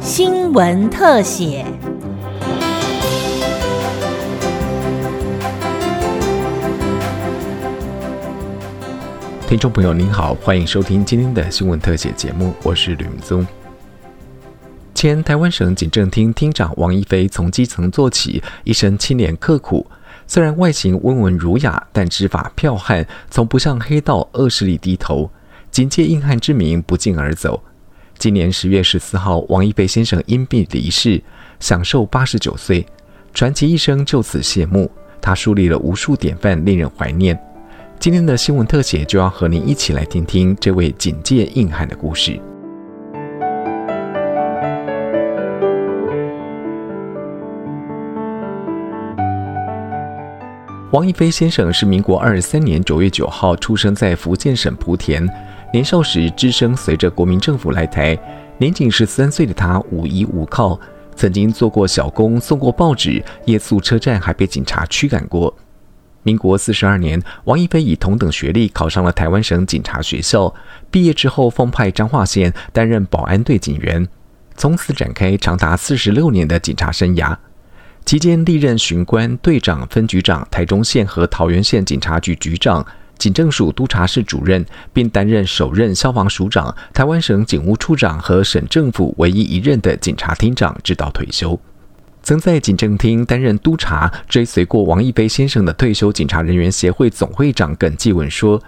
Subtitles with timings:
[0.00, 1.64] 新闻特写。
[9.46, 13.46] 听众朋友您好，欢迎收听今天的新闻特写节目，我是吕明宗。
[14.94, 19.86] 前台湾省警政厅厅长王一飞从基层做起，一身清廉刻苦。
[20.26, 25.28] 虽然外形温文儒雅，但执法剽悍，从不向黑道恶势力低头，
[25.70, 27.62] 警戒硬汉之名不胫而走。
[28.18, 31.22] 今年十月十四号，王一飞先生因病离世，
[31.60, 32.84] 享寿八十九岁，
[33.32, 34.90] 传奇一生就此谢幕。
[35.20, 37.38] 他树立了无数典范，令人怀念。
[38.00, 42.40] 今天的新闻特写就要和您一起来听听这位警戒硬汉的故事。
[50.92, 55.24] 王一飞先生是民国二十三年九月九号出生在福建省莆田，
[55.72, 58.18] 年少时只身随着国民政府来台，
[58.58, 60.78] 年仅十三岁的他无依无靠，
[61.14, 65.56] 曾经做过小工，送过报纸，夜宿车站，还被警察驱赶过。
[66.24, 70.52] 民国四十二年，王一飞以同等学历考上了台湾省警察学校。
[70.90, 74.06] 毕业之后，奉派彰化县担任保安队警员，
[74.56, 77.36] 从此展开长达四十六年的警察生涯。
[78.04, 82.84] 期间历任巡官、队长、分局长、台中县和桃园县警察局局长、
[83.20, 91.60] 警政署督察室主任，并担任首任消防署长、台湾省警务处长和省政府唯一一任的警察厅长，直到退休。
[92.22, 98.58] 曾在警政厅担任督察，追随过王一飞先生的退休警察人员协会总会长耿继文说：“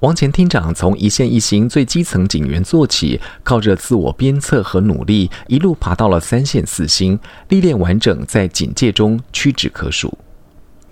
[0.00, 7.18] 王前厅长从一线一星最基层警员做起，靠着自我鞭策和努力，一路爬到了三线四星，
[7.48, 10.18] 历练完整，在警界中屈指可数。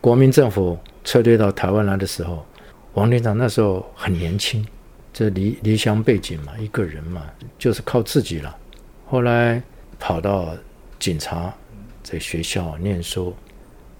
[0.00, 2.46] 国民政府撤退到台湾来的时候，
[2.94, 4.66] 王厅长那时候很年轻，
[5.12, 7.22] 这离离乡背景嘛，一个人嘛，
[7.58, 8.56] 就是靠自己了。
[9.06, 9.62] 后来
[9.98, 10.56] 跑到
[10.98, 11.52] 警察。”
[12.00, 13.34] 在学校念书，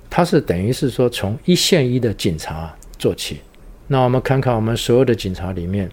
[0.09, 3.41] 他是等于是说从一线一的警察做起。
[3.87, 5.91] 那我们看看我们所有的警察里面，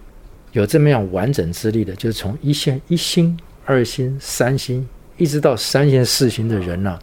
[0.54, 4.88] 有这么样完整资历的，就是从一线一星、二星、三星，
[5.18, 6.98] 一直到三线四星的人呢，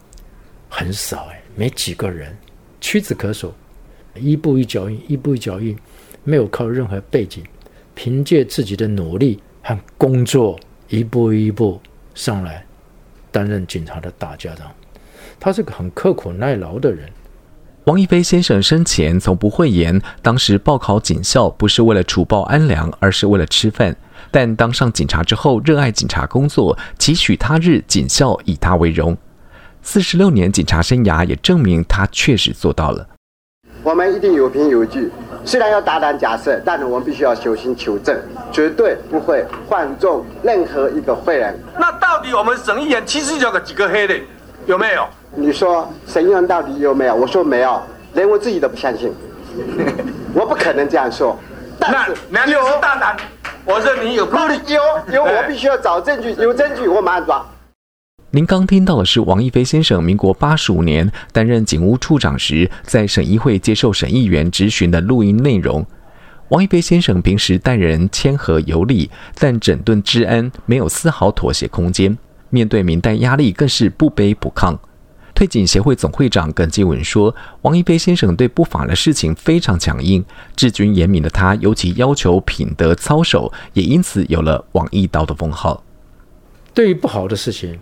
[0.70, 2.34] 很少哎，没几个人，
[2.80, 3.52] 屈指可数。
[4.14, 5.76] 一步一脚印，一步一脚印，
[6.24, 7.42] 没有靠任何背景，
[7.94, 11.80] 凭借自己的努力和工作，一步一步
[12.14, 12.64] 上来，
[13.30, 14.70] 担任警察的大家长。
[15.40, 17.08] 他是个很刻苦耐劳的人。
[17.84, 23.96] 王一飞先生生前从不讳言，当时报考警校不是为了除暴安良，而是为了吃饭。
[24.30, 29.16] 但当上警察之后，热爱警察工作，期许他日警校以他为荣。
[29.82, 33.08] 四十六年警察生涯也证明他确实做到了。
[33.82, 35.10] 我们一定有凭有据，
[35.44, 38.16] 虽然要大胆假设，但是我们必须要小心求证，
[38.50, 41.58] 绝对不会放纵任何一个坏人。
[41.78, 44.14] 那到底我们省议员其实有个几个黑的，
[44.66, 45.06] 有没有？
[45.34, 47.14] 你说省议员到底有没有？
[47.14, 47.80] 我说没有，
[48.14, 49.12] 连我自己都不相信。
[50.34, 51.36] 我不可能这样说。
[51.78, 53.16] 那那你是大胆，
[53.64, 54.24] 我认你有。
[54.24, 57.44] 有有，我必须要找证据，有证据我马上抓。
[58.34, 65.84] 您刚听到的是王一飞先生民国八十五年担任警务处长时，在省议会接受审议员质询的录音内容。
[66.48, 72.16] 王一飞先生平时待人谦和有礼，但整顿治安没有丝毫妥协空间，
[72.48, 74.78] 面对民代压力更是不卑不亢。
[75.34, 80.24] 退警协会总会长耿继文说：“王一飞先生对不法的事情非常强硬，
[80.56, 85.84] 治军严明的他尤其要求品德操守，也因此有了‘王一刀’的封号。
[86.72, 87.78] 对于不好的事情、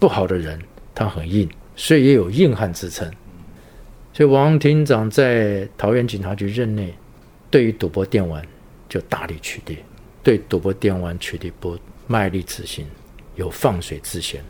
[0.00, 0.58] 不好的人，
[0.92, 3.08] 他很硬，所以也有硬汉之称。
[4.12, 6.92] 所以王厅长在桃园警察局任内，
[7.48, 8.44] 对于赌博电玩
[8.88, 9.76] 就大力取缔，
[10.24, 11.78] 对赌博电玩取缔不
[12.08, 12.84] 卖力执行，
[13.36, 14.42] 有放水之嫌。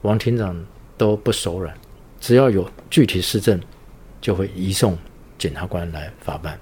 [0.00, 0.64] 王厅长
[0.96, 1.76] 都不手软。”
[2.22, 3.60] 只要有具体施政，
[4.20, 4.96] 就会移送
[5.36, 6.56] 检察官来法办。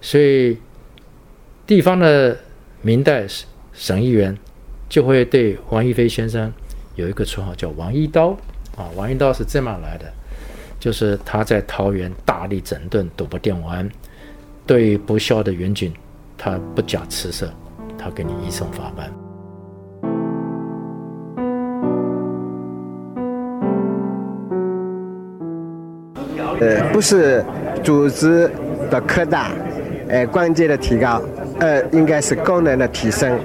[0.00, 0.56] 所以，
[1.66, 2.38] 地方的
[2.82, 3.26] 明代
[3.72, 4.38] 省议员
[4.88, 6.52] 就会对王一飞先生
[6.96, 8.30] 有一个绰号叫“王一刀”
[8.76, 10.06] 啊，“王一刀”是这么来的，
[10.80, 13.88] 就是他在桃园大力整顿赌博电玩，
[14.66, 15.92] 对不孝的员警，
[16.38, 17.52] 他不假辞色，
[17.98, 19.12] 他给你移送法办。
[26.58, 27.44] 呃，不是
[27.84, 28.50] 组织
[28.90, 29.50] 的扩大，
[30.08, 31.20] 呃，关键的提高，
[31.60, 33.38] 呃，应该是功能的提升。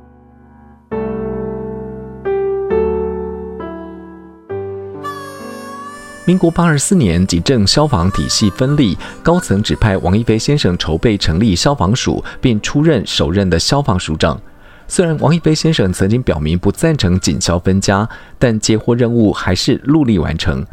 [6.24, 14.40] 民国八十四年，警政消防体系分立，高层指派王一飞先生筹备成立消防署，并出任首任的消防署长。
[14.88, 18.08] 虽然王一飞先生曾经表明不赞成警消分家，
[18.38, 20.64] 但接获任务还是陆力完成。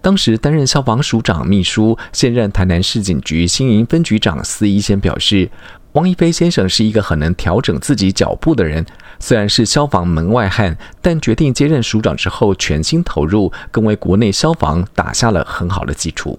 [0.00, 5.50] 当时担任消防署长秘书、现任台南市警局新营分局长司一先表示，
[5.92, 8.86] 王一飞先生是一个很能调整自己脚步的人。
[9.18, 16.38] 虽然是消防门外汉，但决定接任署长之后，全心投入，更为国内消防打下了很好的基础。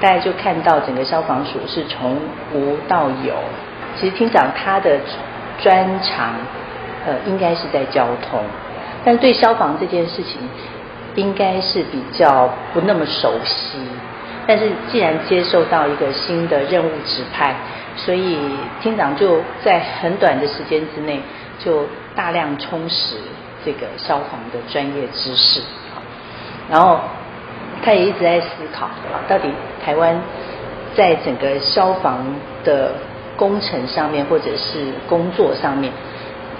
[0.00, 2.16] 大家就看到整个消防署是从
[2.54, 3.34] 无到有。
[3.98, 4.98] 其实厅长他的
[5.62, 6.34] 专长，
[7.06, 8.42] 呃，应该是在交通，
[9.04, 10.40] 但对消防这件事情。
[11.16, 13.78] 应该是比较不那么熟悉，
[14.46, 17.52] 但是既然接受到一个新的任务指派，
[17.96, 18.38] 所以
[18.80, 21.20] 厅长就在很短的时间之内
[21.64, 23.16] 就大量充实
[23.64, 25.60] 这个消防的专业知识。
[26.70, 27.00] 然后
[27.82, 28.88] 他也一直在思考，
[29.28, 29.48] 到底
[29.84, 30.20] 台湾
[30.94, 32.24] 在整个消防
[32.64, 32.92] 的
[33.36, 35.92] 工程上面或者是工作上面，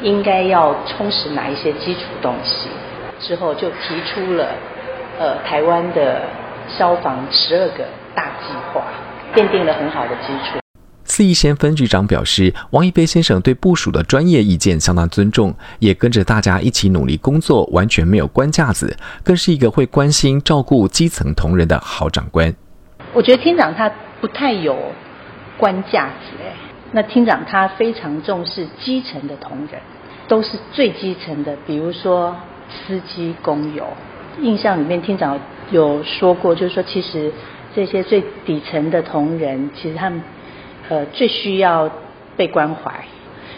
[0.03, 2.69] 应该要充实哪一些基础东西。
[3.21, 4.49] 之后就提出了，
[5.19, 6.23] 呃，台湾的
[6.67, 8.83] 消防十二个大计划，
[9.35, 10.59] 奠定了很好的基础。
[11.11, 22.55] 四一先分局长表示，王一飞先生对部署的专业意见相当尊重，也跟着大家一起努力工作，完全没有官架子，更是一个会关心照顾基层同仁的好长官。
[23.13, 24.79] 我觉得厅长他不太有
[25.59, 26.55] 官架子，哎，
[26.93, 29.81] 那厅长他非常重视基层的同仁，
[30.29, 32.37] 都是最基层的，比如说。
[32.87, 33.85] 司机工友，
[34.41, 35.37] 印象里面厅长
[35.73, 37.33] 有说过，就是说其实
[37.75, 40.23] 这些最底层的同仁，其实他们
[40.91, 41.91] 呃最需要
[42.37, 43.07] 被关怀，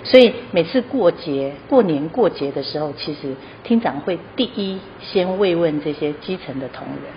[0.05, 3.35] 所以每次过节、过年过节的时候，其实
[3.65, 7.11] 厅长会第一先慰问这些基层的同仁。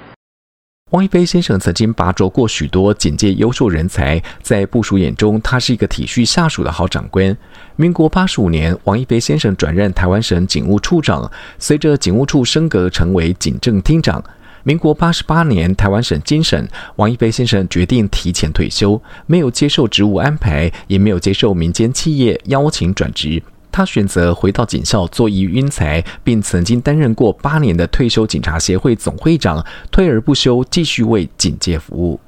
[0.91, 7.35] 王一飞先生曾经拔擢过许多警界优秀人才，在部署眼中，他是一个体恤下属的好长官。
[7.75, 14.23] 民国八十五年，王一飞先生转任台湾省警务处长，随着警务处升格成为警政厅长。
[14.67, 23.39] 民国八十八年，台湾省经审，王一飞先生决定提前退休，没有接受职务安排，也没有接受民间企业邀请转职。
[23.71, 32.19] 他选择回到警校做一晕才，并曾经担任过八年的退休警察协会总会长，退而不休，继续为警界服务。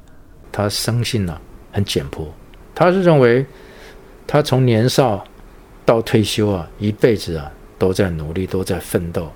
[0.51, 1.35] 他生性呢
[1.71, 2.31] 很简朴，
[2.75, 3.43] 他是认为
[4.27, 5.23] 他从年少
[5.83, 9.31] 到退休啊，一辈子啊都在努力，都在奋斗。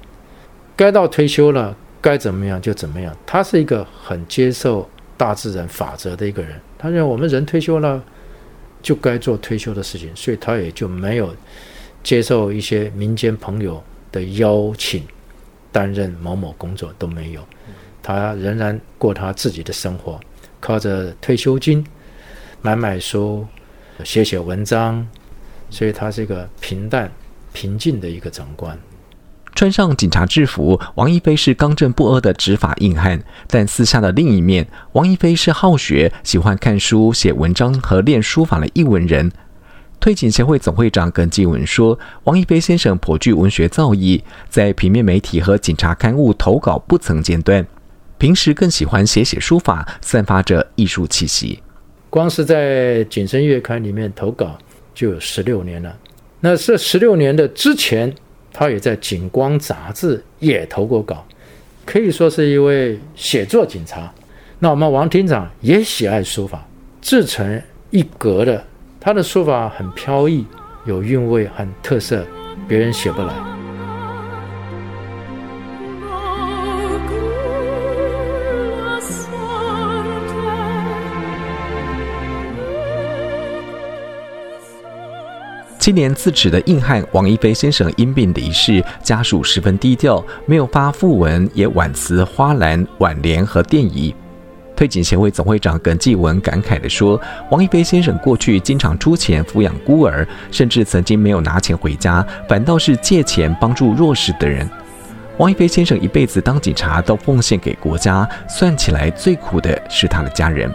[0.75, 3.15] 该到退休了，该怎么样就怎么样。
[3.25, 6.59] 他是一个很接受大自然法则的一个人。
[6.77, 8.03] 他认为我们人退休了
[8.81, 11.33] 就该做退休的事情，所以他也就没有。
[12.03, 13.80] 接受一些民间朋友
[14.12, 15.03] 的邀请，
[15.71, 17.48] 担任某某工作都没有，
[18.01, 20.19] 他仍然过他自己的生活，
[20.59, 21.86] 靠着退休金
[22.63, 23.45] 买买书、
[24.03, 25.07] 写写文章，
[25.69, 27.12] 所以他是一个平淡、
[27.53, 28.75] 平静的一个长官。
[29.62, 39.31] 穿上警察制服，王一飞是刚正不阿的执法硬汉，但私下的另一面，王一飞是好学、喜欢看书、写文章和练书法的艺文人。
[40.00, 44.19] 推警协会总会长耿继文说：“王一飞先生颇具文学造诣，
[44.50, 47.63] 在平面媒体和警察刊物投稿不曾间断。
[48.18, 51.62] 平时更喜欢写写书法，散发着艺术气息。
[52.10, 54.58] 光是在《警声月刊》里面投稿
[54.96, 55.96] 就有十六年了。
[56.40, 58.12] 那这十六年的之前，
[58.53, 61.25] 他也在《警光》杂志也投过稿，
[61.86, 64.12] 可以说是一位写作警察。
[64.60, 66.67] 那我们王厅长也喜爱书法，
[67.01, 68.63] 自成一格的。”
[69.00, 70.46] 他的书法很飘逸，
[70.86, 72.24] 有韵味，很特色，
[72.67, 73.61] 别人写不来。
[85.91, 94.15] 今年自持的硬汉王一飞先生因病离世，家属十分低调，没有发讣文，也挽辞花篮、挽联和电仪。
[94.74, 97.19] 推警协会总会长耿继文感慨地说
[97.51, 104.65] ：“王一飞先生过去经常出钱抚养孤儿，甚至曾经没有拿钱回家，反倒是借钱帮助弱势的人。
[105.36, 110.74] 王一飞先生一辈子当警察都奉献给国家，算起来最苦的是他的家人。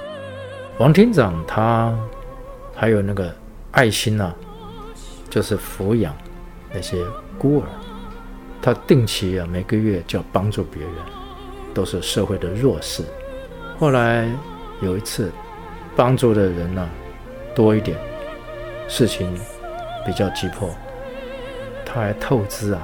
[0.77, 1.99] 王厅长他
[2.75, 3.35] 还有那个
[3.71, 4.31] 爱心呐，
[5.37, 6.17] 就是抚养
[6.73, 6.97] 那些
[7.37, 7.67] 孤儿，
[8.63, 10.91] 他定期啊每个月就要帮助别人，
[11.75, 13.05] 都是社会的弱势。”
[13.79, 14.27] 后来
[14.81, 15.31] 有一次，
[15.95, 16.89] 帮助的人呢
[17.55, 17.99] 多一点，
[18.89, 19.31] 事情
[20.07, 20.71] 比较急迫，
[21.85, 22.81] 他还透支啊，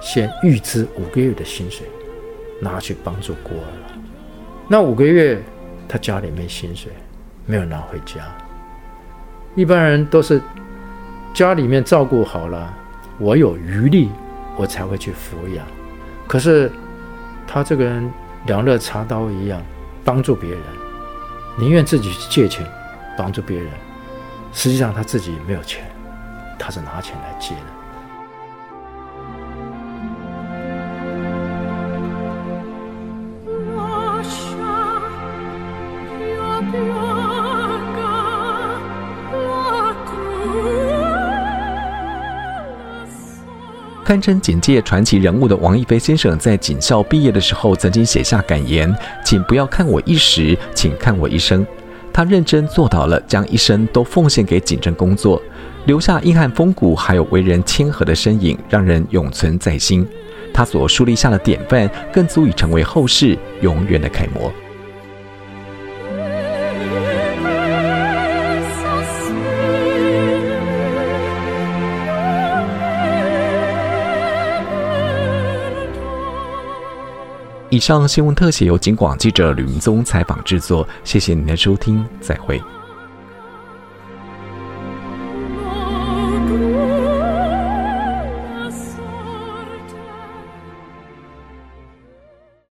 [0.00, 1.84] 先预支五个月的薪水，
[2.60, 3.66] 拿去帮助孤儿。
[4.68, 5.42] 那五个月
[5.88, 6.92] 他家里没薪水，
[7.44, 8.22] 没有拿回家。
[9.56, 10.40] 一般人都是
[11.34, 12.72] 家里面照顾好了，
[13.18, 14.10] 我有余力，
[14.56, 15.64] 我才会去抚养。
[16.26, 16.70] 可是
[17.46, 18.10] 他这个人
[18.46, 19.62] 两肋插刀一样，
[20.04, 20.60] 帮助别人，
[21.56, 22.66] 宁愿自己去借钱
[23.16, 23.70] 帮助别人，
[24.52, 25.84] 实际上他自己没有钱，
[26.58, 27.60] 他是拿钱来借的。
[44.08, 48.90] 堪称警界传奇人物的王一飞先生，在警校毕业的时候，曾经写下感言
[49.22, 51.66] ：“请不要看我一时，请看我一生。”
[52.10, 55.42] 他认真做到了，将一生都奉献给警政工作，
[55.84, 60.08] 留下硬汉风骨，还有为人谦和的身影，让人永存在心。
[60.54, 64.50] 他所树立下的典范，更足以成为后世永远的楷模。
[77.70, 82.58] 以上新闻特写由警广记者吕明宗采访制作，谢谢您的收听，再会。